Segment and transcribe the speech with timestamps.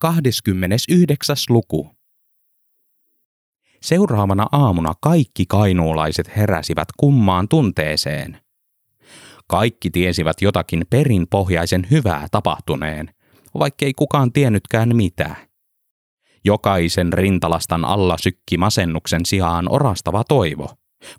[0.00, 1.36] 29.
[1.48, 1.90] luku.
[3.82, 8.40] Seuraavana aamuna kaikki kainuulaiset heräsivät kummaan tunteeseen.
[9.46, 13.14] Kaikki tiesivät jotakin perinpohjaisen hyvää tapahtuneen,
[13.58, 15.36] vaikkei kukaan tiennytkään mitä.
[16.44, 20.70] Jokaisen rintalastan alla sykki masennuksen sijaan orastava toivo,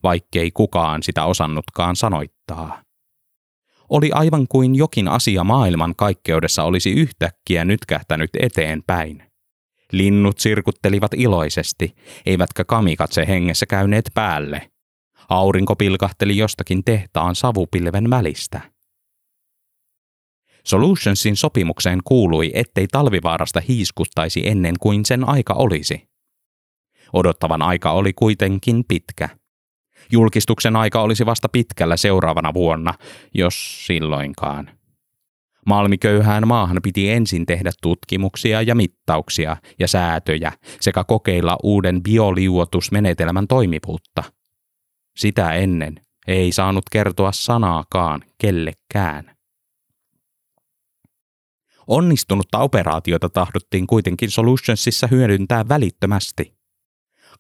[0.04, 2.89] vaikkei kukaan sitä osannutkaan sanoittaa.
[3.90, 9.24] Oli aivan kuin jokin asia maailman kaikkeudessa olisi yhtäkkiä nytkähtänyt eteenpäin.
[9.92, 14.72] Linnut sirkuttelivat iloisesti, eivätkä kamikatse hengessä käyneet päälle.
[15.30, 18.62] Aurinko pilkahteli jostakin tehtaan savupilven välistä.
[20.66, 26.10] Solutionsin sopimukseen kuului, ettei talvivaarasta hiiskuttaisi ennen kuin sen aika olisi.
[27.14, 29.30] Odottavan aika oli kuitenkin pitkä.
[30.12, 32.94] Julkistuksen aika olisi vasta pitkällä seuraavana vuonna,
[33.34, 34.72] jos silloinkaan.
[35.66, 40.52] Malmiköyhään maahan piti ensin tehdä tutkimuksia ja mittauksia ja säätöjä
[40.82, 44.24] sekä kokeilla uuden bioliuotusmenetelmän toimivuutta.
[45.18, 45.96] Sitä ennen
[46.28, 49.36] ei saanut kertoa sanaakaan kellekään.
[51.88, 56.59] Onnistunutta operaatiota tahdottiin kuitenkin Solutionsissa hyödyntää välittömästi.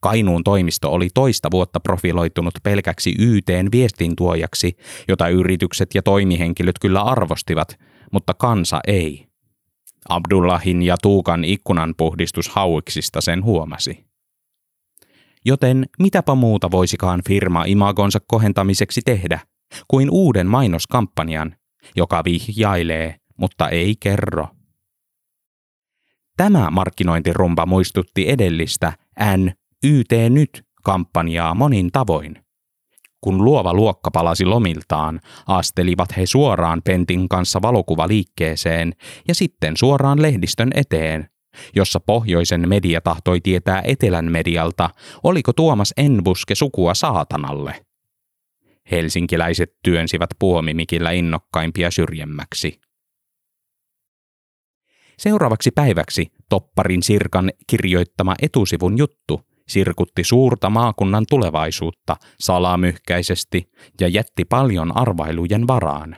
[0.01, 7.79] Kainuun toimisto oli toista vuotta profiloitunut pelkäksi YTn viestintuojaksi, jota yritykset ja toimihenkilöt kyllä arvostivat,
[8.11, 9.27] mutta kansa ei.
[10.09, 14.05] Abdullahin ja Tuukan ikkunanpuhdistus hauiksista sen huomasi.
[15.45, 19.39] Joten mitäpä muuta voisikaan firma imagonsa kohentamiseksi tehdä
[19.87, 21.55] kuin uuden mainoskampanjan,
[21.95, 24.47] joka vihjailee, mutta ei kerro.
[26.37, 28.93] Tämä markkinointirumba muistutti edellistä
[29.37, 29.51] N
[29.83, 32.35] YT Nyt-kampanjaa monin tavoin.
[33.21, 38.93] Kun luova luokka palasi lomiltaan, astelivat he suoraan Pentin kanssa valokuvaliikkeeseen
[39.27, 41.29] ja sitten suoraan lehdistön eteen,
[41.75, 44.89] jossa pohjoisen media tahtoi tietää etelän medialta,
[45.23, 47.85] oliko Tuomas Enbuske sukua saatanalle.
[48.91, 52.79] Helsinkiläiset työnsivät puomimikillä innokkaimpia syrjemmäksi.
[55.17, 63.71] Seuraavaksi päiväksi Topparin Sirkan kirjoittama etusivun juttu sirkutti suurta maakunnan tulevaisuutta salamyhkäisesti
[64.01, 66.15] ja jätti paljon arvailujen varaan.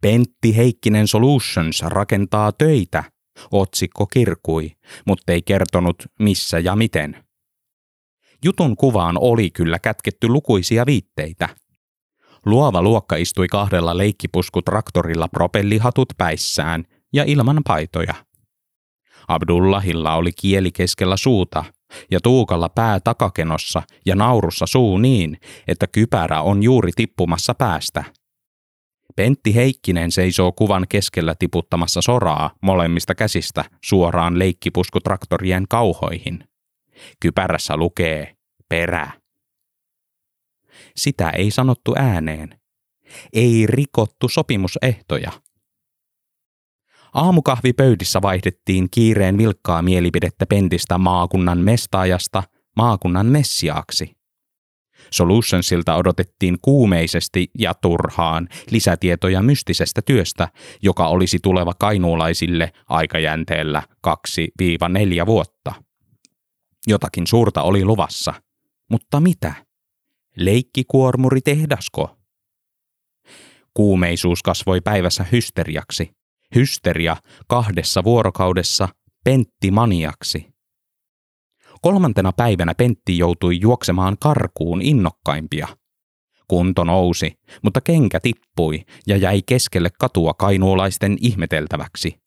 [0.00, 3.04] Pentti Heikkinen Solutions rakentaa töitä,
[3.50, 4.70] otsikko kirkui,
[5.06, 7.24] mutta ei kertonut missä ja miten.
[8.44, 11.48] Jutun kuvaan oli kyllä kätketty lukuisia viitteitä.
[12.46, 18.14] Luova luokka istui kahdella leikkipuskutraktorilla propellihatut päissään ja ilman paitoja.
[19.28, 21.64] Abdullahilla oli kieli keskellä suuta
[22.10, 25.38] ja Tuukalla pää takakenossa ja naurussa suu niin,
[25.68, 28.04] että kypärä on juuri tippumassa päästä.
[29.16, 36.44] Pentti Heikkinen seisoo kuvan keskellä tiputtamassa soraa molemmista käsistä suoraan leikkipuskutraktorien kauhoihin.
[37.20, 38.36] Kypärässä lukee
[38.68, 39.10] perä.
[40.96, 42.60] Sitä ei sanottu ääneen.
[43.32, 45.32] Ei rikottu sopimusehtoja.
[47.14, 52.42] Aamukahvipöydissä vaihdettiin kiireen vilkkaa mielipidettä Pentistä maakunnan mestaajasta
[52.76, 54.18] maakunnan messiaaksi.
[55.10, 60.48] Solutionsilta odotettiin kuumeisesti ja turhaan lisätietoja mystisestä työstä,
[60.82, 65.72] joka olisi tuleva kainuulaisille aikajänteellä 2-4 vuotta.
[66.86, 68.34] Jotakin suurta oli luvassa.
[68.90, 69.54] Mutta mitä?
[70.36, 72.16] Leikkikuormuri tehdasko?
[73.74, 76.17] Kuumeisuus kasvoi päivässä hysteriaksi
[76.54, 77.16] hysteria
[77.46, 78.88] kahdessa vuorokaudessa
[79.24, 80.46] Pentti maniaksi.
[81.80, 85.68] Kolmantena päivänä Pentti joutui juoksemaan karkuun innokkaimpia.
[86.48, 87.32] Kunto nousi,
[87.62, 92.20] mutta kenkä tippui ja jäi keskelle katua kainuolaisten ihmeteltäväksi.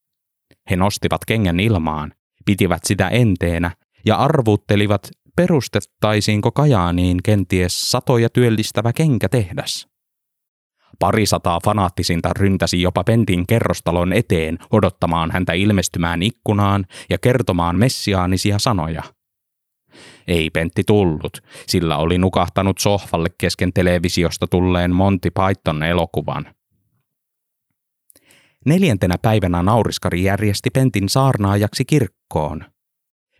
[0.69, 2.13] He nostivat kengän ilmaan,
[2.45, 3.71] pitivät sitä enteenä
[4.05, 9.90] ja arvuuttelivat, perustettaisiinko Kajaaniin kenties satoja työllistävä kenkätehdas.
[10.99, 19.03] Parisataa fanaattisinta ryntäsi jopa Pentin kerrostalon eteen odottamaan häntä ilmestymään ikkunaan ja kertomaan messiaanisia sanoja.
[20.27, 21.37] Ei Pentti tullut,
[21.67, 26.55] sillä oli nukahtanut sohvalle kesken televisiosta tulleen Monty Python elokuvan.
[28.65, 32.63] Neljäntenä päivänä nauriskari järjesti Pentin saarnaajaksi kirkkoon.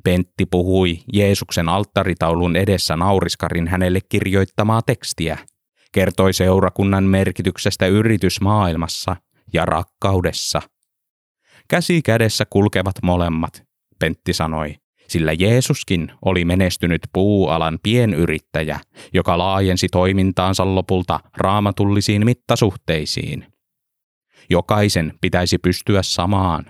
[0.03, 5.37] Pentti puhui Jeesuksen alttaritaulun edessä nauriskarin hänelle kirjoittamaa tekstiä–
[5.91, 9.15] kertoi seurakunnan merkityksestä yritysmaailmassa
[9.53, 10.61] ja rakkaudessa.
[11.67, 13.63] Käsi kädessä kulkevat molemmat,
[13.99, 14.75] Pentti sanoi,
[15.07, 18.79] sillä Jeesuskin oli menestynyt puualan pienyrittäjä,
[19.13, 23.45] joka laajensi toimintaansa lopulta raamatullisiin mittasuhteisiin.
[24.49, 26.65] Jokaisen pitäisi pystyä samaan,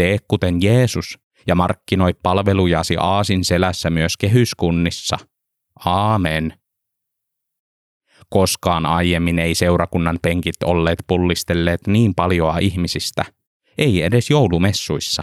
[0.00, 5.18] Tee kuten Jeesus ja markkinoi palvelujasi aasin selässä myös kehyskunnissa.
[5.84, 6.59] Aamen.
[8.30, 13.24] Koskaan aiemmin ei seurakunnan penkit olleet pullistelleet niin paljoa ihmisistä,
[13.78, 15.22] ei edes joulumessuissa.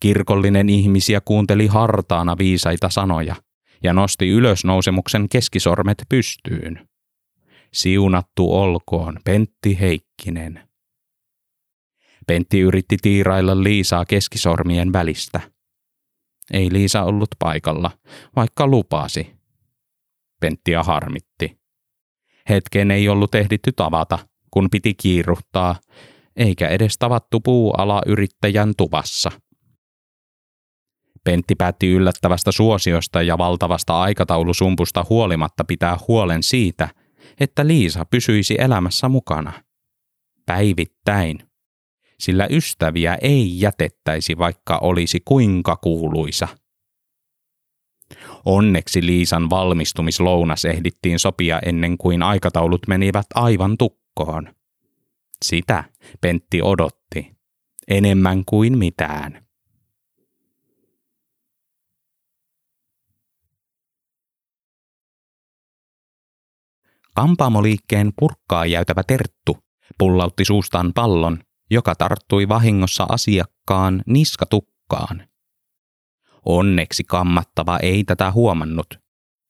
[0.00, 3.36] Kirkollinen ihmisiä kuunteli hartaana viisaita sanoja
[3.82, 6.88] ja nosti ylösnousemuksen keskisormet pystyyn.
[7.72, 10.68] Siunattu olkoon Pentti Heikkinen.
[12.26, 15.40] Pentti yritti tiirailla Liisaa keskisormien välistä.
[16.52, 17.90] Ei Liisa ollut paikalla,
[18.36, 19.34] vaikka lupasi.
[20.40, 21.63] Penttiä harmitti.
[22.48, 24.18] Hetken ei ollut ehditty tavata,
[24.50, 25.76] kun piti kiiruhtaa,
[26.36, 29.30] eikä edes tavattu puuala-yrittäjän tuvassa.
[31.24, 36.88] Pentti päätti yllättävästä suosiosta ja valtavasta aikataulusumpusta huolimatta pitää huolen siitä,
[37.40, 39.52] että Liisa pysyisi elämässä mukana.
[40.46, 41.38] Päivittäin.
[42.18, 46.48] Sillä ystäviä ei jätettäisi, vaikka olisi kuinka kuuluisa–
[48.44, 54.54] Onneksi Liisan valmistumislounas ehdittiin sopia ennen kuin aikataulut menivät aivan tukkoon.
[55.44, 55.84] Sitä
[56.20, 57.36] Pentti odotti.
[57.88, 59.44] Enemmän kuin mitään.
[67.14, 69.58] Kampaamoliikkeen purkkaa jäytävä Terttu
[69.98, 71.38] pullautti suustaan pallon,
[71.70, 75.28] joka tarttui vahingossa asiakkaan niskatukkaan.
[76.44, 78.86] Onneksi kammattava ei tätä huomannut.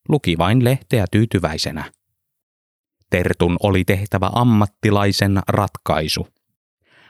[0.09, 1.93] Luki vain lehteä tyytyväisenä.
[3.11, 6.29] Tertun oli tehtävä ammattilaisen ratkaisu.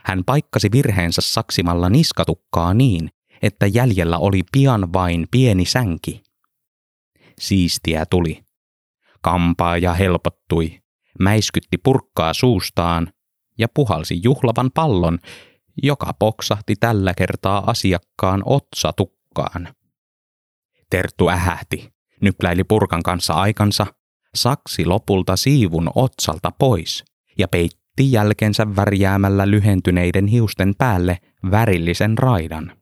[0.04, 3.10] Hän paikkasi virheensä saksimalla niskatukkaa niin,
[3.42, 6.22] että jäljellä oli pian vain pieni sänki.
[7.40, 8.44] Siistiä tuli.
[9.20, 10.80] Kampaaja helpottui,
[11.20, 13.12] mäiskytti purkkaa suustaan
[13.58, 15.18] ja puhalsi juhlavan pallon,
[15.82, 19.74] joka poksahti tällä kertaa asiakkaan otsatukkaan mukaan.
[20.90, 23.86] Terttu ähähti, nypläili purkan kanssa aikansa,
[24.34, 27.04] saksi lopulta siivun otsalta pois
[27.38, 31.18] ja peitti jälkensä värjäämällä lyhentyneiden hiusten päälle
[31.50, 32.76] värillisen raidan.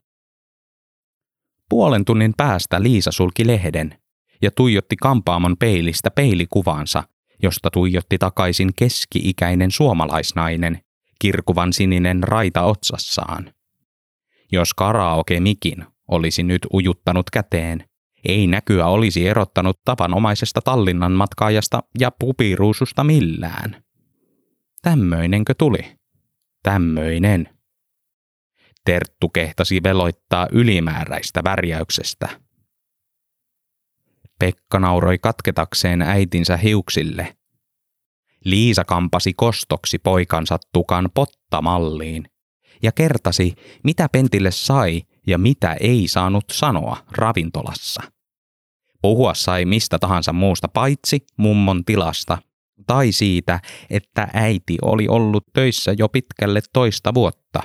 [1.69, 3.99] Puolen tunnin päästä Liisa sulki lehden
[4.41, 7.03] ja tuijotti kampaamon peilistä peilikuvaansa,
[7.43, 10.81] josta tuijotti takaisin keski-ikäinen suomalaisnainen,
[11.19, 13.53] kirkuvan sininen raita otsassaan.
[14.51, 17.83] Jos karaoke mikin olisi nyt ujuttanut käteen.
[18.25, 23.83] Ei näkyä olisi erottanut tavanomaisesta Tallinnan matkaajasta ja pupiruususta millään.
[24.81, 25.95] Tämmöinenkö tuli?
[26.63, 27.49] Tämmöinen.
[28.85, 32.29] Terttu kehtasi veloittaa ylimääräistä värjäyksestä.
[34.39, 37.37] Pekka nauroi katketakseen äitinsä hiuksille.
[38.45, 42.25] Liisa kampasi kostoksi poikansa tukan pottamalliin
[42.83, 43.53] ja kertasi,
[43.83, 48.03] mitä Pentille sai ja mitä ei saanut sanoa ravintolassa.
[49.01, 52.37] Puhua sai mistä tahansa muusta paitsi mummon tilasta
[52.87, 53.59] tai siitä,
[53.89, 57.61] että äiti oli ollut töissä jo pitkälle toista vuotta.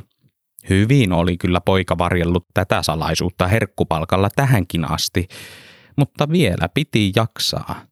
[0.68, 5.28] Hyvin oli kyllä poika varjellut tätä salaisuutta herkkupalkalla tähänkin asti,
[5.96, 7.82] mutta vielä piti jaksaa.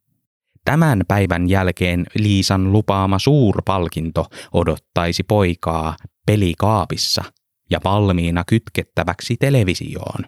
[0.64, 5.96] Tämän päivän jälkeen Liisan lupaama suurpalkinto odottaisi poikaa
[6.26, 7.24] pelikaapissa–
[7.70, 10.24] ja valmiina kytkettäväksi televisioon.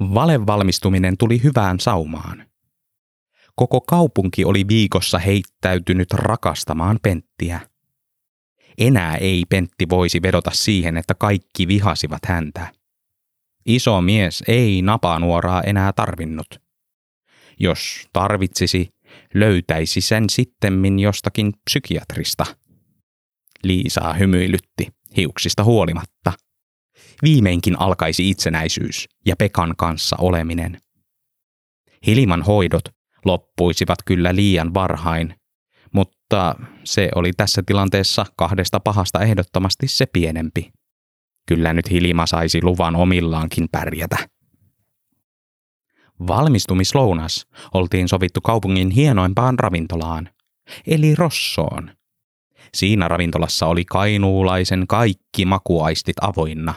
[0.00, 2.46] Valevalmistuminen tuli hyvään saumaan.
[3.54, 7.60] Koko kaupunki oli viikossa heittäytynyt rakastamaan Penttiä.
[8.78, 12.72] Enää ei Pentti voisi vedota siihen, että kaikki vihasivat häntä.
[13.66, 16.60] Iso mies ei napanuoraa enää tarvinnut.
[17.58, 18.94] Jos tarvitsisi,
[19.34, 22.46] löytäisi sen sittemmin jostakin psykiatrista–
[23.64, 26.32] Liisaa hymyilytti, hiuksista huolimatta.
[27.22, 30.80] Viimeinkin alkaisi itsenäisyys ja Pekan kanssa oleminen.
[32.06, 32.84] Hilman hoidot
[33.24, 35.34] loppuisivat kyllä liian varhain,
[35.92, 40.70] mutta se oli tässä tilanteessa kahdesta pahasta ehdottomasti se pienempi.
[41.48, 44.16] Kyllä nyt Hilma saisi luvan omillaankin pärjätä.
[46.26, 50.30] Valmistumislounas oltiin sovittu kaupungin hienoimpaan ravintolaan,
[50.86, 51.90] eli Rossoon,
[52.74, 56.74] Siinä ravintolassa oli kainuulaisen kaikki makuaistit avoinna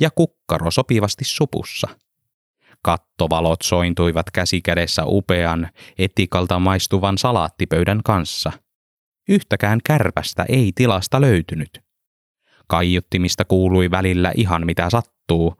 [0.00, 1.88] ja kukkaro sopivasti supussa.
[2.82, 8.52] Kattovalot sointuivat käsikädessä upean, etikalta maistuvan salaattipöydän kanssa.
[9.28, 11.80] Yhtäkään kärpästä ei tilasta löytynyt.
[12.66, 15.54] Kaiuttimista kuului välillä ihan mitä sattuu,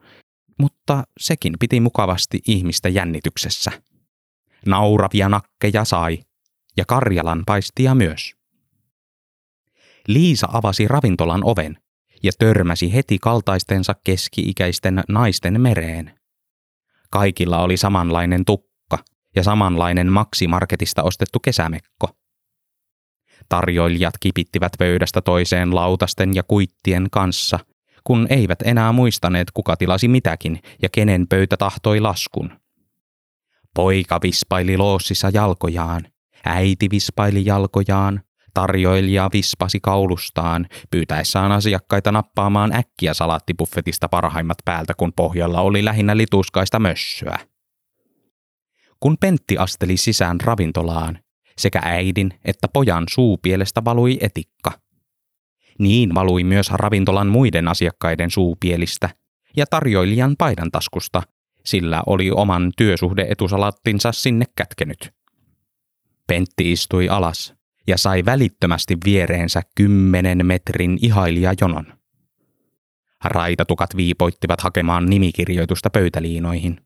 [0.59, 3.71] mutta sekin piti mukavasti ihmistä jännityksessä.
[4.65, 6.19] Nauravia nakkeja sai,
[6.77, 8.36] ja Karjalan paistia myös.
[10.07, 11.77] Liisa avasi ravintolan oven
[12.23, 16.19] ja törmäsi heti kaltaistensa keski-ikäisten naisten mereen.
[17.11, 18.97] Kaikilla oli samanlainen tukka
[19.35, 22.09] ja samanlainen maksimarketista ostettu kesämekko.
[23.49, 27.59] Tarjoilijat kipittivät pöydästä toiseen lautasten ja kuittien kanssa,
[28.03, 32.59] kun eivät enää muistaneet kuka tilasi mitäkin ja kenen pöytä tahtoi laskun.
[33.73, 36.07] Poika vispaili loossissa jalkojaan,
[36.45, 38.21] äiti vispaili jalkojaan,
[38.57, 46.79] tarjoilija vispasi kaulustaan, pyytäessään asiakkaita nappaamaan äkkiä salaattibuffetista parhaimmat päältä, kun pohjalla oli lähinnä lituskaista
[46.79, 47.39] mössöä.
[48.99, 51.19] Kun Pentti asteli sisään ravintolaan,
[51.57, 54.71] sekä äidin että pojan suupielestä valui etikka.
[55.79, 59.09] Niin valui myös ravintolan muiden asiakkaiden suupielistä
[59.57, 61.21] ja tarjoilijan paidan taskusta,
[61.65, 65.11] sillä oli oman työsuhdeetusalattinsa sinne kätkenyt.
[66.27, 67.56] Pentti istui alas
[67.87, 71.93] ja sai välittömästi viereensä kymmenen metrin ihailijajonon.
[73.23, 76.81] Raitatukat viipoittivat hakemaan nimikirjoitusta pöytäliinoihin.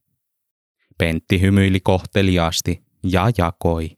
[0.97, 3.89] Pentti hymyili kohteliaasti ja jakoi.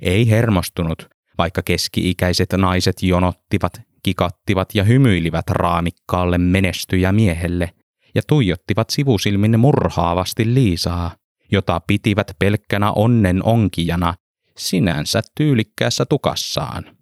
[0.00, 1.08] Ei hermostunut,
[1.38, 7.70] vaikka keski-ikäiset naiset jonottivat, kikattivat ja hymyilivät raamikkaalle menestyjä miehelle
[8.14, 11.16] ja tuijottivat sivusilmin murhaavasti Liisaa,
[11.52, 14.14] jota pitivät pelkkänä onnen onkijana
[14.58, 16.96] sinänsä tyylikkäässä tukassaan.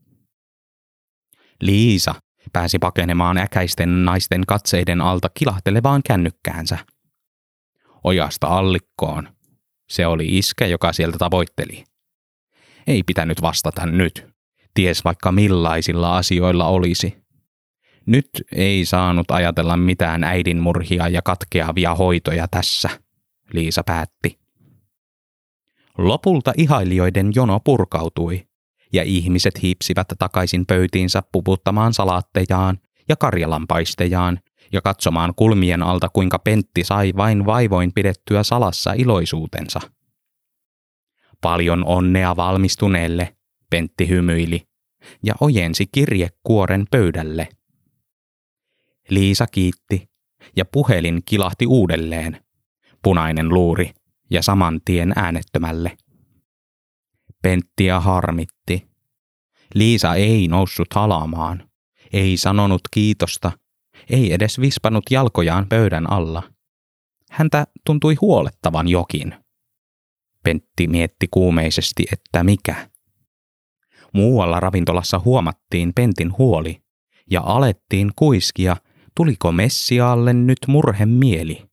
[1.61, 2.15] Liisa
[2.53, 6.79] pääsi pakenemaan äkäisten naisten katseiden alta kilahtelevaan kännykkäänsä.
[8.05, 9.29] Ojasta allikkoon.
[9.91, 11.85] Se oli iskä, joka sieltä tavoitteli.
[12.87, 14.27] Ei pitänyt vastata nyt.
[14.75, 17.27] Ties vaikka millaisilla asioilla olisi.
[18.07, 22.89] Nyt ei saanut ajatella mitään äidin murhia ja katkeavia hoitoja tässä,
[23.53, 24.46] Liisa päätti.
[25.99, 28.47] Lopulta ihailijoiden jono purkautui,
[28.93, 34.41] ja ihmiset hiipsivät takaisin pöytiinsä puputtamaan salaattejaan ja karjalampaistejaan
[34.73, 39.81] ja katsomaan kulmien alta, kuinka Pentti sai vain vaivoin pidettyä salassa iloisuutensa.
[41.41, 43.37] Paljon onnea valmistuneelle,
[43.71, 44.63] Pentti hymyili
[45.23, 47.49] ja ojensi kirjekuoren pöydälle.
[49.11, 50.09] Liisa kiitti
[50.57, 52.45] ja puhelin kilahti uudelleen.
[53.03, 53.91] Punainen luuri
[54.31, 55.97] ja saman tien äänettömälle.
[57.43, 58.89] Penttiä harmitti.
[59.75, 61.71] Liisa ei noussut halamaan,
[62.13, 63.53] ei sanonut kiitosta,
[64.11, 66.43] ei edes vispanut jalkojaan pöydän alla.
[67.31, 69.35] Häntä tuntui huolettavan jokin.
[70.43, 72.91] Pentti mietti kuumeisesti, että mikä.
[74.13, 76.83] Muualla ravintolassa huomattiin Pentin huoli
[77.31, 78.77] ja alettiin kuiskia,
[79.17, 81.66] tuliko Messiaalle nyt murhe mieli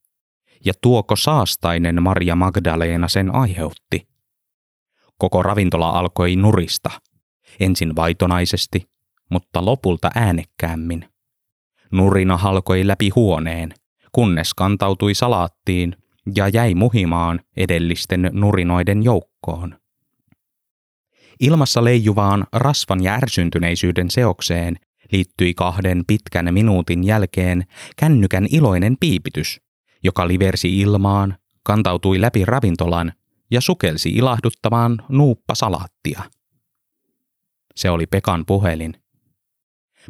[0.66, 4.08] ja tuoko saastainen Maria Magdalena sen aiheutti.
[5.18, 6.90] Koko ravintola alkoi nurista,
[7.60, 8.90] ensin vaitonaisesti,
[9.30, 11.06] mutta lopulta äänekkäämmin.
[11.92, 13.74] Nurina halkoi läpi huoneen,
[14.12, 15.96] kunnes kantautui salaattiin
[16.36, 19.80] ja jäi muhimaan edellisten nurinoiden joukkoon.
[21.40, 24.76] Ilmassa leijuvaan rasvan ja ärsyntyneisyyden seokseen
[25.12, 27.64] liittyi kahden pitkän minuutin jälkeen
[27.98, 29.62] kännykän iloinen piipitys,
[30.04, 33.14] joka liversi ilmaan, kantautui läpi ravintolan
[33.52, 36.24] ja sukelsi ilahduttamaan nuuppasalaattia.
[37.76, 38.94] Se oli Pekan puhelin.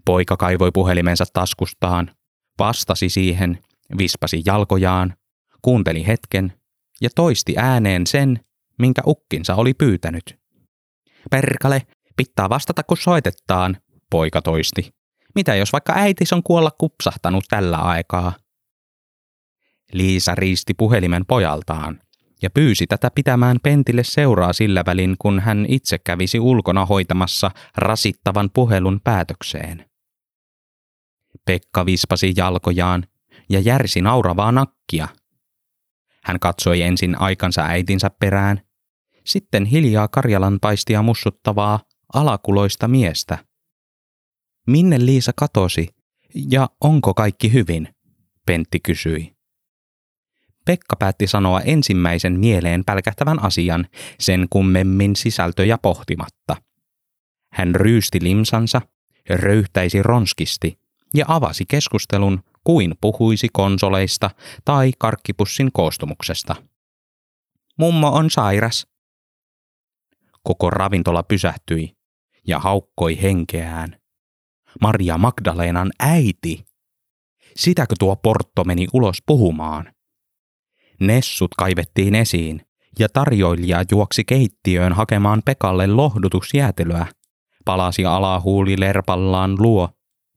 [0.06, 2.12] Poika kaivoi puhelimensa taskustaan,
[2.60, 3.60] vastasi siihen,
[3.98, 5.14] vispasi jalkojaan,
[5.62, 6.54] kuunteli hetken
[7.02, 8.40] ja toisti ääneen sen,
[8.80, 10.40] minkä ukkinsa oli pyytänyt.
[11.32, 11.82] Perkale,
[12.16, 13.78] pitää vastata kun soitettaan,
[14.10, 14.94] poika toisti.
[15.36, 18.34] Mitä jos vaikka äitis on kuolla kupsahtanut tällä aikaa?
[19.94, 22.00] Liisa riisti puhelimen pojaltaan
[22.42, 28.50] ja pyysi tätä pitämään Pentille seuraa sillä välin, kun hän itse kävisi ulkona hoitamassa rasittavan
[28.54, 29.86] puhelun päätökseen.
[31.46, 33.08] Pekka vispasi jalkojaan
[33.50, 35.08] ja järsi nauravaa nakkia.
[36.24, 38.62] Hän katsoi ensin aikansa äitinsä perään,
[39.26, 41.80] sitten hiljaa Karjalan paistia mussuttavaa,
[42.14, 43.38] alakuloista miestä.
[44.68, 45.88] Minne Liisa katosi
[46.52, 47.96] ja onko kaikki hyvin?
[48.46, 49.33] Pentti kysyi.
[50.66, 53.88] Pekka päätti sanoa ensimmäisen mieleen pälkähtävän asian,
[54.20, 56.56] sen kummemmin sisältöjä pohtimatta.
[57.54, 58.82] Hän ryysti limsansa,
[59.30, 60.80] röyhtäisi ronskisti
[61.14, 64.30] ja avasi keskustelun kuin puhuisi konsoleista
[64.66, 66.56] tai karkkipussin koostumuksesta.
[67.80, 68.88] Mummo on sairas.
[70.44, 71.96] Koko ravintola pysähtyi
[72.48, 73.98] ja haukkoi henkeään.
[74.82, 76.66] Maria Magdalenan äiti.
[77.56, 79.94] Sitäkö tuo Portto meni ulos puhumaan?
[81.00, 82.62] Nessut kaivettiin esiin
[83.00, 87.06] ja tarjoilija juoksi keittiöön hakemaan Pekalle lohdutusjäätelöä,
[87.66, 89.90] palasi alahuuli lerpallaan luo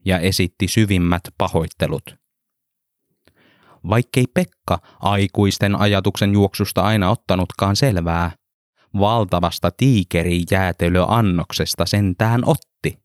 [0.05, 2.17] ja esitti syvimmät pahoittelut.
[3.89, 8.31] Vaikkei Pekka aikuisten ajatuksen juoksusta aina ottanutkaan selvää,
[8.99, 12.99] valtavasta tiikerijäätelöannoksesta sentään otti.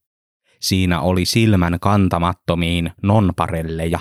[0.61, 3.99] Siinä oli silmän kantamattomiin nonparelleja,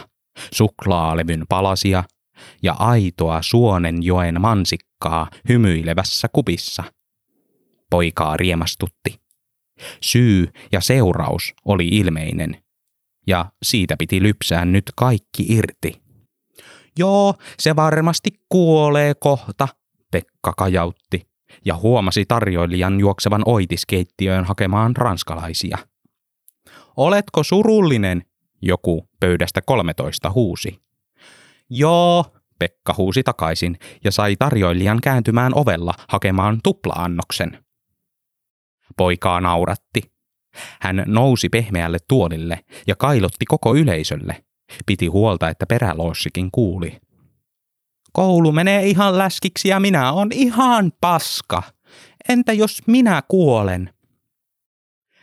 [0.54, 2.04] suklaalevyn palasia
[2.62, 6.84] ja aitoa Suonenjoen mansikkaa hymyilevässä kupissa.
[7.90, 9.20] Poikaa riemastutti.
[10.00, 12.62] Syy ja seuraus oli ilmeinen,
[13.26, 16.02] ja siitä piti lypsää nyt kaikki irti.
[16.98, 19.68] Joo, se varmasti kuolee kohta,
[20.10, 21.30] Pekka kajautti
[21.64, 25.78] ja huomasi tarjoilijan juoksevan oitiskeittiöön hakemaan ranskalaisia.
[26.96, 28.24] Oletko surullinen?
[28.62, 30.80] Joku pöydästä 13 huusi.
[31.70, 32.24] Joo,
[32.58, 37.64] Pekka huusi takaisin ja sai tarjoilijan kääntymään ovella hakemaan tuplaannoksen.
[38.96, 40.02] Poikaa nauratti.
[40.80, 44.44] Hän nousi pehmeälle tuolille ja kailotti koko yleisölle.
[44.86, 47.00] Piti huolta, että peräloossikin kuuli.
[48.12, 51.62] Koulu menee ihan läskiksi ja minä on ihan paska.
[52.28, 53.94] Entä jos minä kuolen?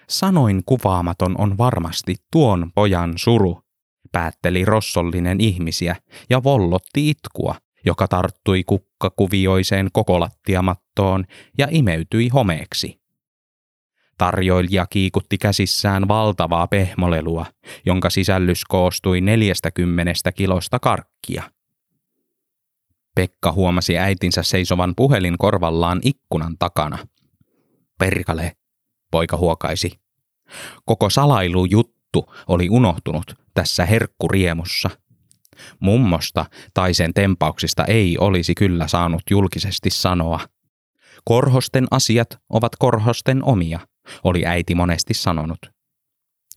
[0.09, 3.61] Sanoin kuvaamaton on varmasti tuon pojan suru,
[4.11, 5.95] päätteli rossollinen ihmisiä
[6.29, 11.25] ja vollotti itkua, joka tarttui kukkakuvioiseen kokolattiamattoon
[11.57, 12.99] ja imeytyi homeeksi.
[14.17, 17.45] Tarjoilija kiikutti käsissään valtavaa pehmolelua,
[17.85, 21.43] jonka sisällys koostui 40 kilosta karkkia.
[23.15, 26.97] Pekka huomasi äitinsä seisovan puhelin korvallaan ikkunan takana.
[27.99, 28.51] Perkale,
[29.11, 29.91] poika huokaisi.
[30.85, 31.96] Koko salailujuttu
[32.47, 34.89] oli unohtunut tässä herkkuriemussa.
[35.79, 40.39] Mummosta tai sen tempauksista ei olisi kyllä saanut julkisesti sanoa.
[41.25, 43.79] Korhosten asiat ovat korhosten omia,
[44.23, 45.59] oli äiti monesti sanonut.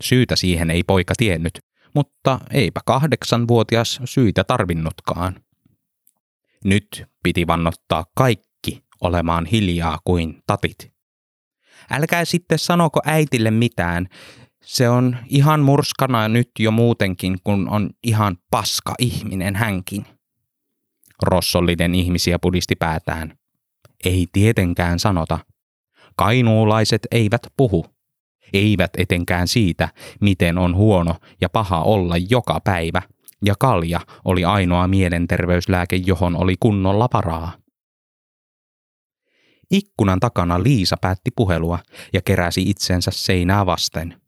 [0.03, 1.59] Syytä siihen ei poika tiennyt,
[1.95, 5.41] mutta eipä kahdeksanvuotias syitä tarvinnutkaan.
[6.65, 10.93] Nyt piti vannottaa kaikki olemaan hiljaa kuin tatit.
[11.91, 14.07] Älkää sitten sanoko äitille mitään.
[14.65, 20.07] Se on ihan murskana nyt jo muutenkin, kun on ihan paska ihminen hänkin.
[21.23, 23.39] Rossollinen ihmisiä pudisti päätään.
[24.05, 25.39] Ei tietenkään sanota.
[26.17, 27.87] Kainuulaiset eivät puhu.
[28.53, 29.89] Eivät etenkään siitä,
[30.21, 33.03] miten on huono ja paha olla joka päivä–
[33.45, 37.53] ja kalja oli ainoa mielenterveyslääke, johon oli kunnolla varaa.
[39.71, 41.79] Ikkunan takana Liisa päätti puhelua
[42.13, 44.20] ja keräsi itsensä seinää vasten.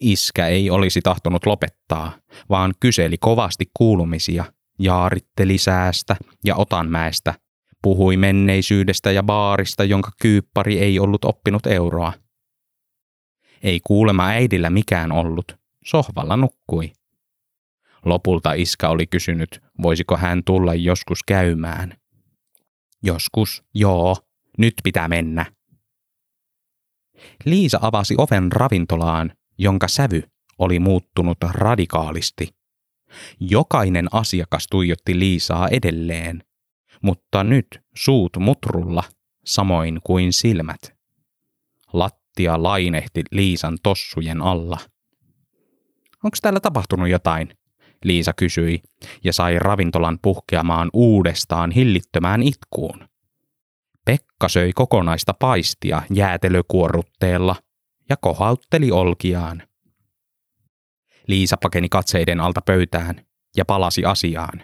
[0.00, 2.12] Iskä ei olisi tahtonut lopettaa,
[2.50, 4.44] vaan kyseli kovasti kuulumisia,
[4.78, 7.34] jaaritteli säästä ja otanmäestä,
[7.82, 12.12] puhui menneisyydestä ja baarista, jonka kyyppari ei ollut oppinut euroa.
[13.62, 16.92] Ei kuulema äidillä mikään ollut, sohvalla nukkui.
[18.04, 21.96] Lopulta iskä oli kysynyt, voisiko hän tulla joskus käymään.
[23.02, 24.16] Joskus, joo,
[24.58, 25.46] nyt pitää mennä.
[27.44, 30.22] Liisa avasi oven ravintolaan, jonka sävy
[30.58, 32.48] oli muuttunut radikaalisti.
[33.40, 36.44] Jokainen asiakas tuijotti Liisaa edelleen,
[37.02, 39.02] mutta nyt suut mutrulla,
[39.44, 40.94] samoin kuin silmät.
[41.92, 44.78] Lattia lainehti Liisan tossujen alla.
[46.24, 47.48] Onko täällä tapahtunut jotain?
[48.04, 48.82] Liisa kysyi
[49.24, 53.08] ja sai ravintolan puhkeamaan uudestaan hillittömään itkuun.
[54.04, 57.56] Pekka söi kokonaista paistia jäätelökuorrutteella
[58.08, 59.62] ja kohautteli olkiaan.
[61.26, 64.60] Liisa pakeni katseiden alta pöytään ja palasi asiaan.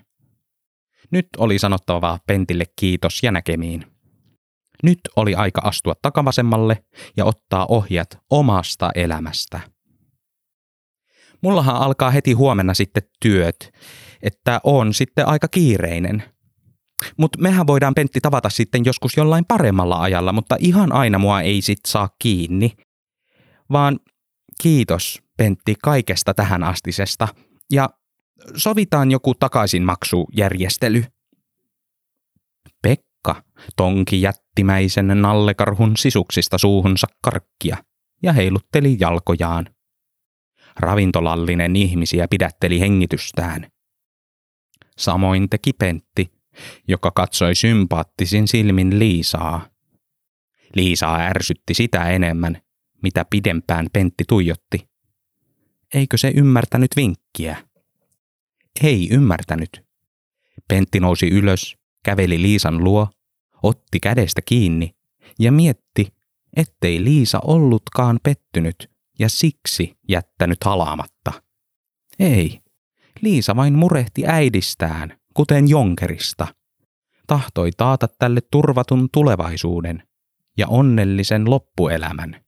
[1.11, 3.87] Nyt oli sanottava Pentille kiitos ja näkemiin.
[4.83, 6.85] Nyt oli aika astua takavasemmalle
[7.17, 9.61] ja ottaa ohjat omasta elämästä
[11.43, 13.73] mullahan alkaa heti huomenna sitten työt,
[14.23, 16.23] että on sitten aika kiireinen.
[17.17, 21.63] Mutta mehän voidaan Pentti tavata sitten joskus jollain paremmalla ajalla, mutta ihan aina mua ei
[21.63, 22.73] sit saa kiinni.
[23.73, 24.01] Vaan
[24.63, 27.29] kiitos Pentti kaikesta tähän astisesta
[27.73, 27.91] ja
[28.57, 31.05] sovitaan joku takaisinmaksujärjestely.
[32.83, 33.43] Pekka
[33.77, 37.77] tonki jättimäisen nallekarhun sisuksista suuhunsa karkkia
[38.23, 39.67] ja heilutteli jalkojaan.
[40.77, 43.71] Ravintolallinen ihmisiä pidätteli hengitystään.
[44.99, 46.33] Samoin teki Pentti,
[46.89, 49.69] joka katsoi sympaattisin silmin Liisaa.
[50.75, 52.63] Liisaa ärsytti sitä enemmän,
[53.03, 54.89] mitä pidempään Pentti tuijotti.
[55.95, 57.57] Eikö se ymmärtänyt vinkkiä?
[58.83, 59.85] Ei ymmärtänyt.
[60.69, 63.09] Pentti nousi ylös, käveli Liisan luo,
[63.63, 64.91] otti kädestä kiinni
[65.39, 66.09] ja mietti,
[66.57, 71.33] ettei Liisa ollutkaan pettynyt ja siksi jättänyt halaamatta.
[72.19, 72.61] Ei,
[73.21, 76.47] Liisa vain murehti äidistään, kuten jonkerista.
[77.27, 80.03] Tahtoi taata tälle turvatun tulevaisuuden
[80.59, 82.45] ja onnellisen loppuelämän.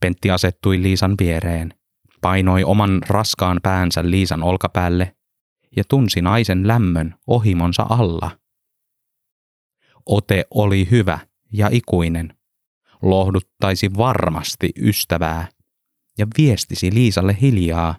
[0.00, 1.74] Pentti asettui Liisan viereen,
[2.20, 5.16] painoi oman raskaan päänsä Liisan olkapäälle
[5.76, 8.30] ja tunsi naisen lämmön ohimonsa alla.
[10.06, 11.18] Ote oli hyvä
[11.52, 12.34] ja ikuinen.
[13.02, 15.48] Lohduttaisi varmasti ystävää
[16.18, 17.94] ja viestisi Liisalle hiljaa,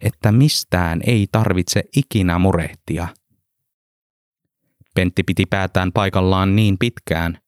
[0.00, 3.08] että mistään ei tarvitse ikinä murehtia.
[4.94, 7.38] Pentti piti päätään paikallaan niin pitkään,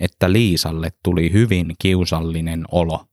[0.00, 3.06] että Liisalle tuli hyvin kiusallinen olo.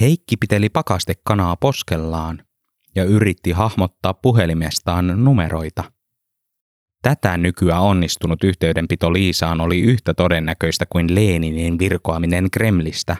[0.00, 2.42] Heikki piteli pakastekanaa poskellaan
[2.94, 5.92] ja yritti hahmottaa puhelimestaan numeroita.
[7.02, 13.16] Tätä nykyään onnistunut yhteydenpito Liisaan oli yhtä todennäköistä kuin Leeninin virkoaminen Kremlistä,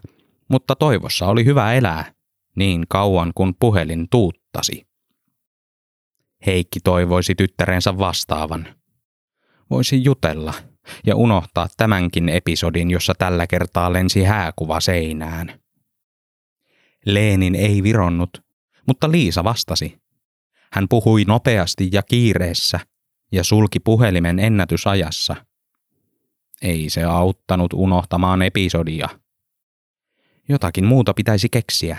[0.48, 2.12] mutta toivossa oli hyvä elää,
[2.56, 4.86] niin kauan kuin puhelin tuuttasi.
[6.46, 8.66] Heikki toivoisi tyttärensä vastaavan.
[9.70, 10.54] Voisi jutella
[11.06, 15.59] ja unohtaa tämänkin episodin, jossa tällä kertaa lensi hääkuva seinään.
[17.06, 18.30] Leenin ei vironnut,
[18.86, 19.98] mutta Liisa vastasi.
[20.72, 22.80] Hän puhui nopeasti ja kiireessä
[23.32, 25.36] ja sulki puhelimen ennätysajassa.
[26.62, 29.08] Ei se auttanut unohtamaan episodia.
[30.48, 31.96] Jotakin muuta pitäisi keksiä.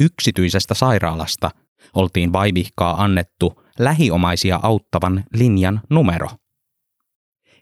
[0.00, 1.50] Yksityisestä sairaalasta
[1.94, 6.28] oltiin vaivihkaa annettu lähiomaisia auttavan linjan numero.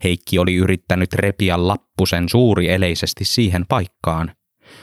[0.05, 4.35] Heikki oli yrittänyt repiä lappusen suuri eleisesti siihen paikkaan,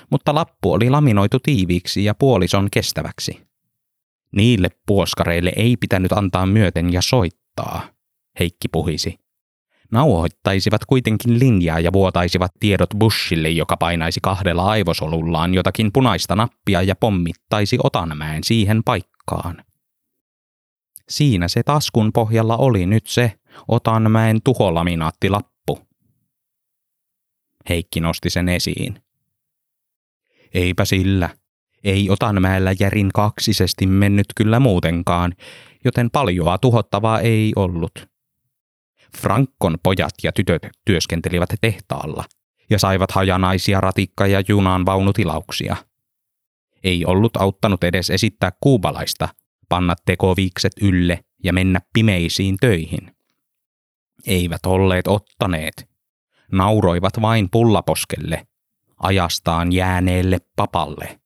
[0.09, 3.47] mutta lappu oli laminoitu tiiviiksi ja puolison kestäväksi.
[4.35, 7.81] Niille puoskareille ei pitänyt antaa myöten ja soittaa,
[8.39, 9.19] Heikki puhisi.
[9.91, 16.95] Nauhoittaisivat kuitenkin linjaa ja vuotaisivat tiedot Bushille, joka painaisi kahdella aivosolullaan jotakin punaista nappia ja
[16.95, 19.63] pommittaisi Otanmäen siihen paikkaan.
[21.09, 23.33] Siinä se taskun pohjalla oli nyt se
[23.67, 25.79] Otanmäen tuholaminaattilappu.
[27.69, 29.03] Heikki nosti sen esiin.
[30.53, 31.29] Eipä sillä.
[31.83, 35.33] Ei Otanmäellä järin kaksisesti mennyt kyllä muutenkaan,
[35.85, 38.07] joten paljoa tuhottavaa ei ollut.
[39.17, 42.23] Frankon pojat ja tytöt työskentelivät tehtaalla
[42.69, 45.75] ja saivat hajanaisia ratikka- ja junan vaunutilauksia.
[46.83, 49.29] Ei ollut auttanut edes esittää kuubalaista,
[49.69, 53.15] panna tekoviikset ylle ja mennä pimeisiin töihin.
[54.27, 55.89] Eivät olleet ottaneet.
[56.51, 58.47] Nauroivat vain pullaposkelle
[59.03, 61.19] ajastaan jääneelle papalle.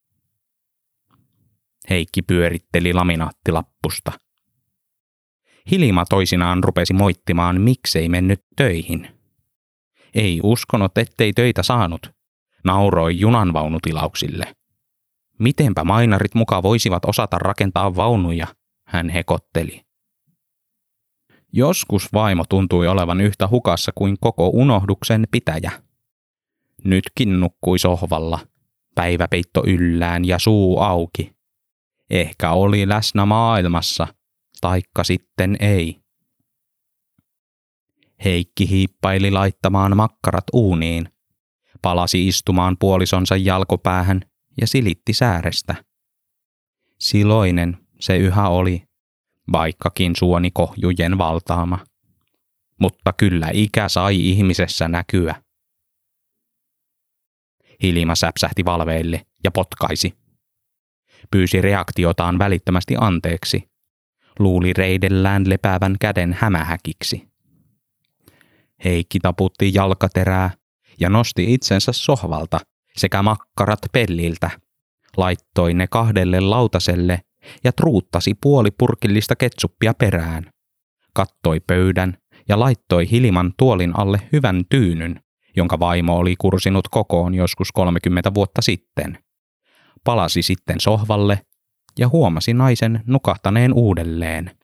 [1.90, 4.12] Heikki pyöritteli laminaattilappusta.
[5.72, 9.08] Hilma toisinaan rupesi moittimaan, miksei mennyt töihin.
[10.14, 12.12] Ei uskonut, ettei töitä saanut.
[12.64, 14.56] Nauroi junanvaunutilauksille.
[15.40, 18.48] Mitenpä mainarit muka voisivat osata rakentaa vaunuja,
[18.88, 19.82] hän hekotteli.
[21.54, 25.87] Joskus vaimo tuntui olevan yhtä hukassa kuin koko unohduksen pitäjä.
[26.84, 28.40] Nytkin nukkui sohvalla,
[28.96, 31.36] päiväpeitto yllään ja suu auki.
[32.10, 34.08] Ehkä oli läsnä maailmassa,
[34.62, 36.02] taikka sitten ei.
[38.26, 41.10] Heikki hiippaili laittamaan makkarat uuniin,
[41.82, 44.22] palasi istumaan puolisonsa jalkopäähän
[44.62, 45.76] ja silitti säärestä.
[47.00, 48.84] Siloinen se yhä oli,
[49.52, 51.80] vaikkakin suoni kohjujen valtaama.
[52.80, 55.47] Mutta kyllä ikä sai ihmisessä näkyä.
[57.84, 60.14] Hilma säpsähti valveille ja potkaisi.
[61.32, 63.70] Pyysi reaktiotaan välittömästi anteeksi.
[64.40, 67.28] Luuli reidellään lepäävän käden hämähäkiksi.
[68.84, 70.52] Heikki taputti jalkaterää
[71.00, 72.60] ja nosti itsensä sohvalta
[72.98, 74.50] sekä makkarat pelliltä.
[75.18, 77.22] Laittoi ne kahdelle lautaselle
[77.64, 80.50] ja truuttasi puoli purkillista ketsuppia perään.
[81.14, 82.18] Kattoi pöydän
[82.50, 85.20] ja laittoi Hiliman tuolin alle hyvän tyynyn,
[85.58, 89.18] jonka vaimo oli kursinut kokoon joskus 30 vuotta sitten.
[90.04, 91.42] Palasi sitten sohvalle
[92.00, 94.58] ja huomasi naisen nukahtaneen uudelleen.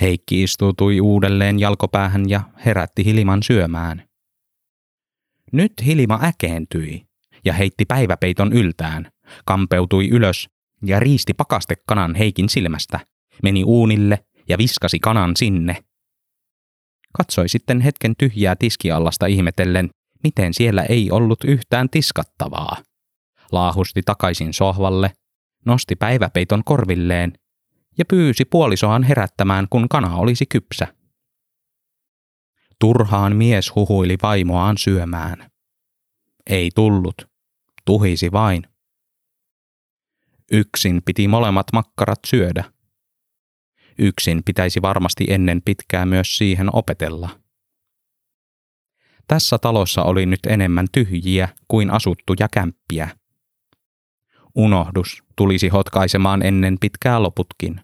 [0.00, 4.08] Heikki istuutui uudelleen jalkopäähän ja herätti Hiliman syömään.
[5.52, 7.06] Nyt Hilima äkeentyi
[7.44, 9.10] ja heitti päiväpeiton yltään,
[9.44, 10.48] kampeutui ylös
[10.84, 13.00] ja riisti pakastekanan Heikin silmästä,
[13.42, 15.76] meni uunille ja viskasi kanan sinne,
[17.18, 19.90] Katsoi sitten hetken tyhjää tiskiallasta ihmetellen,
[20.24, 22.76] miten siellä ei ollut yhtään tiskattavaa.
[23.52, 25.12] Laahusti takaisin sohvalle,
[25.66, 27.32] nosti päiväpeiton korvilleen
[27.98, 30.86] ja pyysi puolisoaan herättämään, kun kana olisi kypsä.
[32.80, 35.50] Turhaan mies huhuili vaimoaan syömään.
[36.46, 37.28] Ei tullut,
[37.84, 38.62] tuhisi vain.
[40.52, 42.64] Yksin piti molemmat makkarat syödä.
[43.98, 47.30] Yksin pitäisi varmasti ennen pitkää myös siihen opetella.
[49.28, 53.08] Tässä talossa oli nyt enemmän tyhjiä kuin asuttuja kämppiä.
[54.54, 57.80] Unohdus tulisi hotkaisemaan ennen pitkää loputkin.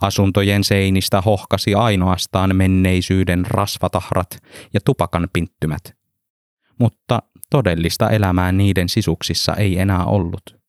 [0.00, 4.38] Asuntojen seinistä hohkasi ainoastaan menneisyyden rasvatahrat
[4.74, 5.96] ja tupakan pinttymät.
[6.78, 10.63] Mutta todellista elämää niiden sisuksissa ei enää ollut.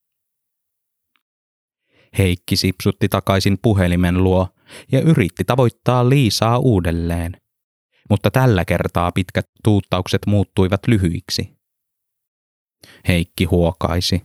[2.18, 4.48] Heikki sipsutti takaisin puhelimen luo
[4.92, 7.42] ja yritti tavoittaa Liisaa uudelleen.
[8.10, 11.58] Mutta tällä kertaa pitkät tuuttaukset muuttuivat lyhyiksi.
[13.08, 14.22] Heikki huokaisi.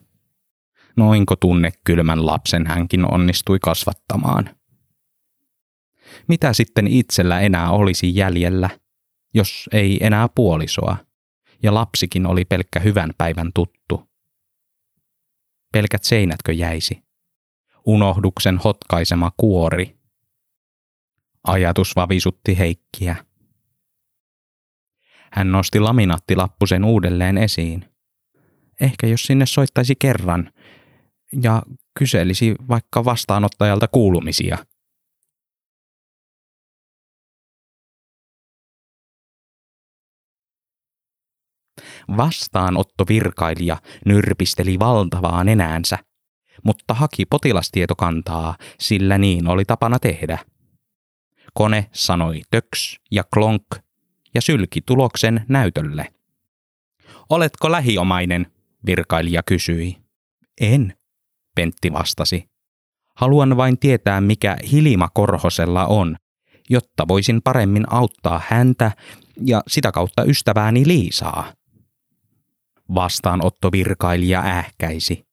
[0.96, 4.56] Noinko tunne kylmän lapsen hänkin onnistui kasvattamaan.
[6.28, 8.70] Mitä sitten itsellä enää olisi jäljellä,
[9.34, 10.96] jos ei enää puolisoa,
[11.62, 14.10] ja lapsikin oli pelkkä hyvän päivän tuttu?
[15.72, 17.09] Pelkät seinätkö jäisi?
[17.86, 19.96] Unohduksen hotkaisema kuori.
[21.44, 23.16] Ajatus vavisutti Heikkiä.
[25.32, 27.84] Hän nosti laminaattilappusen uudelleen esiin.
[28.80, 30.52] Ehkä jos sinne soittaisi kerran
[31.42, 31.62] ja
[31.98, 34.58] kyselisi vaikka vastaanottajalta kuulumisia–
[42.16, 45.98] Vastaanottovirkailija nyrpisteli valtavaa nenäänsä,
[46.64, 50.38] mutta haki potilastietokantaa, sillä niin oli tapana tehdä.
[51.54, 53.66] Kone sanoi töks ja klonk
[54.34, 56.06] ja sylki tuloksen näytölle.
[57.30, 58.46] Oletko lähiomainen?
[58.86, 59.96] virkailija kysyi.
[60.60, 60.94] En,
[61.54, 62.44] Pentti vastasi.
[63.16, 66.16] Haluan vain tietää, mikä Hilima Korhosella on,
[66.70, 68.92] jotta voisin paremmin auttaa häntä
[69.44, 71.52] ja sitä kautta ystävääni Liisaa
[72.94, 75.29] vastaanottovirkailija ähkäisi.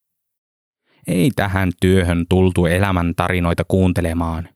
[1.08, 4.50] Ei tähän työhön tultu elämän tarinoita kuuntelemaan,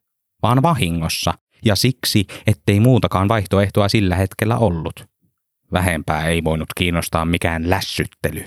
[0.44, 1.34] vaan vahingossa,
[1.66, 5.06] ja siksi, ettei muutakaan vaihtoehtoa sillä hetkellä ollut.
[5.74, 8.46] Vähempää ei voinut kiinnostaa mikään lässyttely.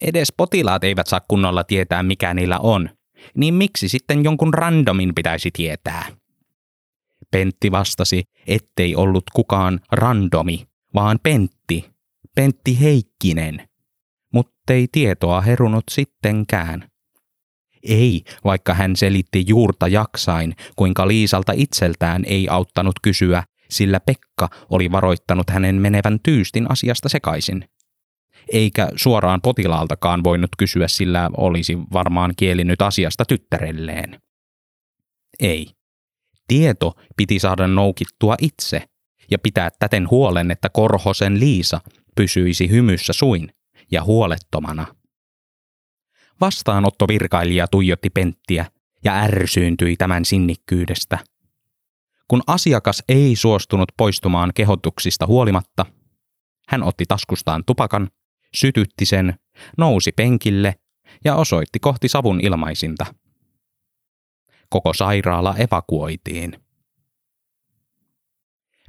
[0.00, 2.88] Edes potilaat eivät saa kunnolla tietää, mikä niillä on,
[3.36, 6.06] niin miksi sitten jonkun randomin pitäisi tietää?
[7.30, 11.90] Pentti vastasi, ettei ollut kukaan randomi, vaan Pentti,
[12.34, 13.68] Pentti Heikkinen,
[14.32, 16.88] muttei tietoa herunut sittenkään.
[17.82, 24.92] Ei, vaikka hän selitti juurta jaksain, kuinka Liisalta itseltään ei auttanut kysyä, sillä Pekka oli
[24.92, 27.68] varoittanut hänen menevän tyystin asiasta sekaisin.
[28.52, 34.20] Eikä suoraan potilaaltakaan voinut kysyä, sillä olisi varmaan kielinyt asiasta tyttärelleen.
[35.40, 35.66] Ei.
[36.48, 38.82] Tieto piti saada noukittua itse
[39.30, 41.80] ja pitää täten huolen, että Korhosen Liisa
[42.16, 43.52] pysyisi hymyssä suin
[43.92, 44.86] ja huolettomana.
[46.40, 48.66] Vastaanottovirkailija tuijotti Penttiä
[49.04, 51.18] ja ärsyyntyi tämän sinnikkyydestä.
[52.28, 55.86] Kun asiakas ei suostunut poistumaan kehotuksista huolimatta,
[56.68, 58.10] hän otti taskustaan tupakan,
[58.54, 59.34] sytytti sen,
[59.78, 60.74] nousi penkille
[61.24, 63.06] ja osoitti kohti savun ilmaisinta.
[64.68, 66.62] Koko sairaala evakuoitiin.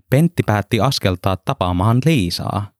[0.09, 2.72] Pentti päätti askeltaa tapaamaan Liisaa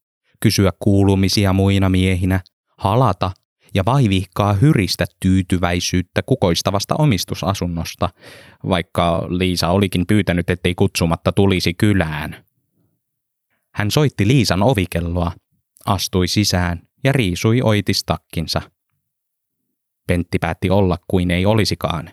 [0.44, 2.40] kysyä kuulumisia muina miehinä,
[2.78, 3.30] halata
[3.74, 8.08] ja vaivihkaa hyristä tyytyväisyyttä kukoistavasta omistusasunnosta,
[8.68, 12.44] vaikka Liisa olikin pyytänyt, ettei kutsumatta tulisi kylään.
[13.74, 15.32] Hän soitti Liisan ovikelloa,
[15.86, 18.62] astui sisään ja riisui oitistakkinsa.
[20.06, 22.10] Pentti päätti olla kuin ei olisikaan.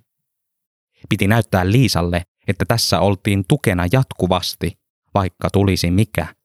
[1.10, 4.80] Piti näyttää Liisalle, että tässä oltiin tukena jatkuvasti,
[5.13, 6.28] vaikka tulisi mikä–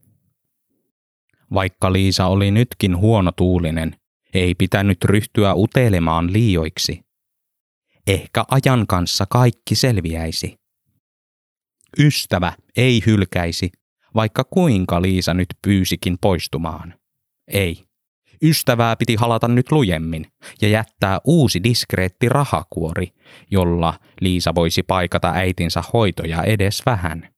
[1.54, 3.96] vaikka Liisa oli nytkin huonotuulinen,
[4.34, 7.00] ei pitänyt ryhtyä utelemaan liioiksi.
[8.06, 10.56] Ehkä ajan kanssa kaikki selviäisi.
[11.98, 13.70] Ystävä ei hylkäisi,
[14.14, 16.94] vaikka kuinka Liisa nyt pyysikin poistumaan.
[17.48, 17.84] Ei.
[18.42, 20.26] Ystävää piti halata nyt lujemmin
[20.62, 23.08] ja jättää uusi diskreetti rahakuori,
[23.50, 27.35] jolla Liisa voisi paikata äitinsä hoitoja edes vähän.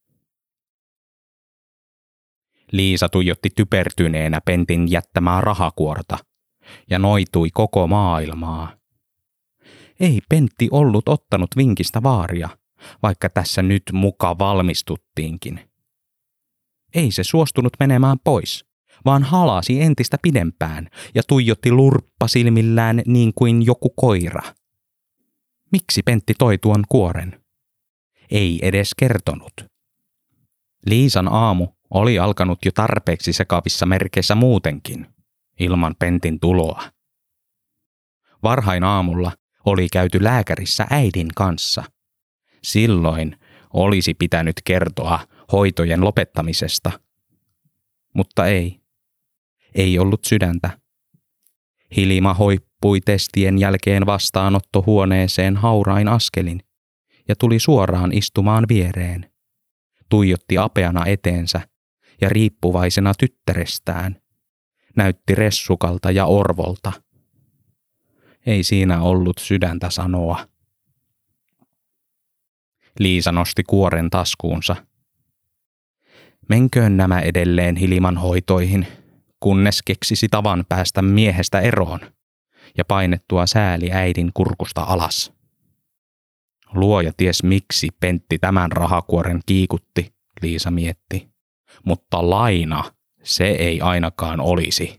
[2.71, 6.17] Liisa tuijotti typertyneenä Pentin jättämää rahakuorta
[6.89, 8.71] ja noitui koko maailmaa.
[9.99, 12.49] Ei Pentti ollut ottanut vinkistä vaaria,
[13.03, 15.69] vaikka tässä nyt muka valmistuttiinkin.
[16.95, 18.65] Ei se suostunut menemään pois,
[19.05, 24.41] vaan halasi entistä pidempään ja tuijotti lurppasilmillään niin kuin joku koira.
[25.71, 27.43] Miksi Pentti toi tuon kuoren?
[28.31, 29.53] Ei edes kertonut.
[30.85, 35.07] Liisan aamu oli alkanut jo tarpeeksi sekavissa merkeissä muutenkin,
[35.59, 36.83] ilman Pentin tuloa.
[38.43, 39.31] Varhain aamulla
[39.65, 41.83] oli käyty lääkärissä äidin kanssa.
[42.63, 43.35] Silloin
[43.73, 45.19] olisi pitänyt kertoa
[45.51, 46.91] hoitojen lopettamisesta.
[48.13, 48.81] Mutta ei.
[49.75, 50.79] Ei ollut sydäntä.
[51.95, 56.63] Hilima hoippui testien jälkeen vastaanottohuoneeseen haurain askelin
[57.27, 59.31] ja tuli suoraan istumaan viereen.
[60.09, 61.68] Tuijotti apeana eteensä
[62.21, 64.21] ja riippuvaisena tyttärestään.
[64.95, 66.91] Näytti ressukalta ja orvolta.
[68.45, 70.47] Ei siinä ollut sydäntä sanoa.
[72.99, 74.75] Liisa nosti kuoren taskuunsa.
[76.49, 78.87] Menköön nämä edelleen Hiliman hoitoihin,
[79.39, 81.99] kunnes keksisi tavan päästä miehestä eroon
[82.77, 85.33] ja painettua sääli äidin kurkusta alas.
[86.73, 91.28] Luoja ties miksi Pentti tämän rahakuoren kiikutti, Liisa mietti.
[91.85, 92.83] Mutta laina
[93.23, 94.97] se ei ainakaan olisi.